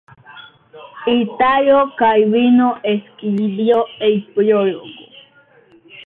[1.05, 4.81] Italo Calvino escribió el prólogo.